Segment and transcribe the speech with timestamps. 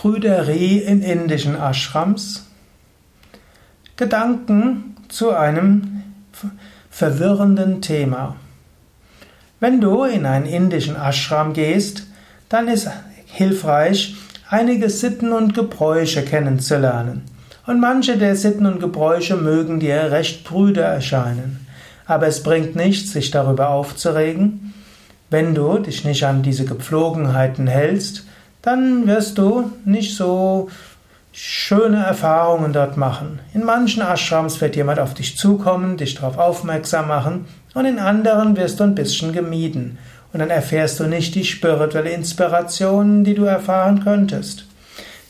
[0.00, 2.46] Prüderie in indischen Ashrams.
[3.96, 6.04] Gedanken zu einem
[6.88, 8.36] verwirrenden Thema.
[9.60, 12.06] Wenn du in einen indischen Ashram gehst,
[12.48, 12.88] dann ist
[13.26, 14.16] hilfreich,
[14.48, 17.26] einige Sitten und Gebräuche kennenzulernen.
[17.66, 21.66] Und manche der Sitten und Gebräuche mögen dir recht prüde erscheinen.
[22.06, 24.72] Aber es bringt nichts, sich darüber aufzuregen.
[25.28, 28.24] Wenn du dich nicht an diese Gepflogenheiten hältst,
[28.62, 30.68] dann wirst du nicht so
[31.32, 33.38] schöne Erfahrungen dort machen.
[33.54, 38.56] In manchen Ashrams wird jemand auf dich zukommen, dich darauf aufmerksam machen und in anderen
[38.56, 39.98] wirst du ein bisschen gemieden
[40.32, 44.66] und dann erfährst du nicht die spirituelle Inspiration, die du erfahren könntest.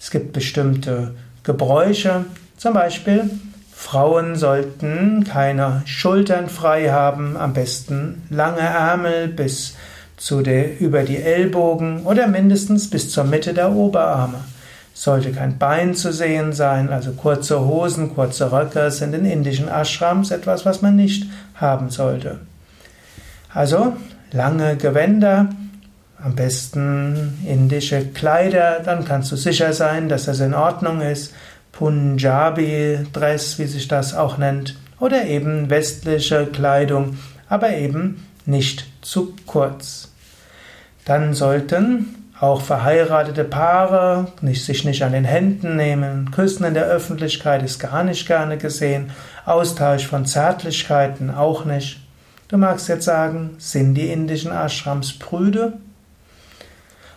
[0.00, 2.24] Es gibt bestimmte Gebräuche,
[2.56, 3.30] zum Beispiel
[3.72, 9.74] Frauen sollten keine Schultern frei haben, am besten lange Ärmel bis
[10.20, 14.44] zu der, über die Ellbogen oder mindestens bis zur Mitte der Oberarme.
[14.92, 20.30] Sollte kein Bein zu sehen sein, also kurze Hosen, kurze Röcke sind in indischen Ashrams
[20.30, 22.38] etwas, was man nicht haben sollte.
[23.52, 23.94] Also
[24.30, 25.48] lange Gewänder,
[26.22, 31.32] am besten indische Kleider, dann kannst du sicher sein, dass das in Ordnung ist.
[31.72, 37.16] Punjabi-Dress, wie sich das auch nennt, oder eben westliche Kleidung,
[37.48, 40.10] aber eben nicht zu kurz.
[41.04, 46.30] Dann sollten auch verheiratete Paare nicht, sich nicht an den Händen nehmen.
[46.30, 49.10] Küssen in der Öffentlichkeit ist gar nicht gerne gesehen.
[49.44, 52.00] Austausch von Zärtlichkeiten auch nicht.
[52.48, 55.74] Du magst jetzt sagen, sind die indischen Ashrams prüde?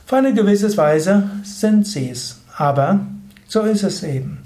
[0.05, 2.41] Auf eine gewisse Weise sind sie es.
[2.55, 2.99] Aber
[3.47, 4.43] so ist es eben.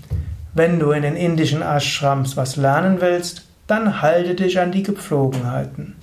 [0.54, 5.97] Wenn du in den indischen Ashrams was lernen willst, dann halte dich an die Gepflogenheiten.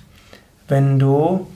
[0.69, 1.47] Wenn du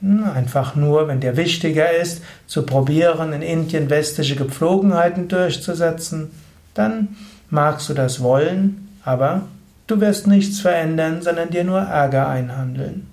[0.00, 6.30] hm, einfach nur, wenn dir wichtiger ist, zu probieren, in Indien westliche Gepflogenheiten durchzusetzen,
[6.74, 7.16] dann
[7.50, 9.42] magst du das wollen, aber
[9.86, 13.08] du wirst nichts verändern, sondern dir nur Ärger einhandeln.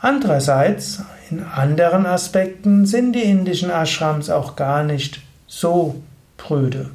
[0.00, 6.02] Andererseits, in anderen Aspekten sind die indischen Ashrams auch gar nicht so
[6.36, 6.90] prüde.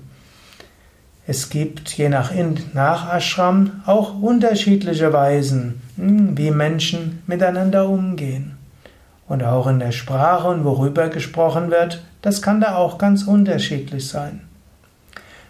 [1.26, 2.32] Es gibt je nach,
[2.74, 8.58] nach Ashram auch unterschiedliche Weisen, hm, wie Menschen miteinander umgehen.
[9.28, 14.08] Und auch in der Sprache und worüber gesprochen wird, das kann da auch ganz unterschiedlich
[14.08, 14.42] sein.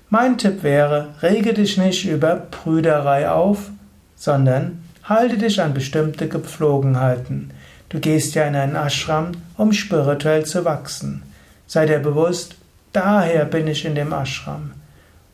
[0.10, 3.72] Mein Tipp wäre, rege dich nicht über Prüderei auf,
[4.16, 7.50] sondern halte dich an bestimmte Gepflogenheiten.
[7.90, 11.24] Du gehst ja in einen Ashram, um spirituell zu wachsen.
[11.66, 12.58] Sei dir bewusst,
[12.92, 14.72] daher bin ich in dem Ashram.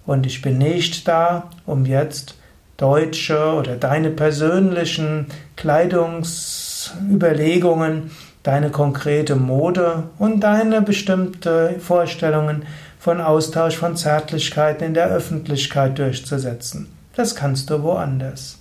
[0.06, 2.36] Und ich bin nicht da, um jetzt
[2.78, 8.12] deutsche oder deine persönlichen Kleidungsüberlegungen,
[8.44, 12.64] deine konkrete Mode und deine bestimmte Vorstellungen
[12.98, 16.88] von Austausch von Zärtlichkeiten in der Öffentlichkeit durchzusetzen.
[17.16, 18.59] Das kannst du woanders.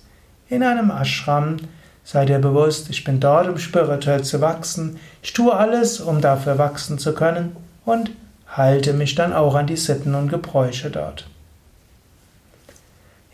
[0.49, 1.57] In einem Ashram
[2.03, 4.97] sei dir bewusst, ich bin dort, um spirituell zu wachsen.
[5.21, 7.55] Ich tue alles, um dafür wachsen zu können
[7.85, 8.11] und
[8.49, 11.27] halte mich dann auch an die Sitten und Gebräuche dort.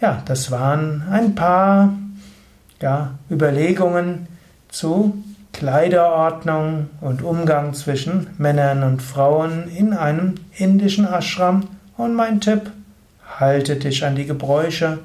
[0.02, 1.94] Ja, das waren ein paar
[2.82, 4.28] ja, Überlegungen
[4.70, 11.64] zu Kleiderordnung und Umgang zwischen Männern und Frauen in einem indischen Ashram.
[11.96, 12.72] Und mein Tipp,
[13.40, 15.00] halte dich an die Gebräuche,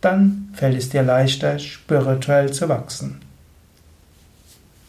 [0.00, 3.20] dann fällt es dir leichter, spirituell zu wachsen.